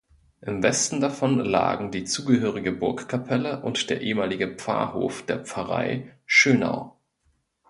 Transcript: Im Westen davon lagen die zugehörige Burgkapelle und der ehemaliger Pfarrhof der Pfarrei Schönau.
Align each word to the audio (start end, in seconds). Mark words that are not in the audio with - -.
Im 0.41 0.63
Westen 0.63 0.99
davon 0.99 1.37
lagen 1.37 1.91
die 1.91 2.05
zugehörige 2.05 2.71
Burgkapelle 2.71 3.61
und 3.61 3.91
der 3.91 4.01
ehemaliger 4.01 4.47
Pfarrhof 4.47 5.23
der 5.27 5.45
Pfarrei 5.45 6.11
Schönau. 6.25 6.97